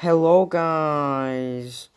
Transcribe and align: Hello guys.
Hello 0.00 0.44
guys. 0.44 1.88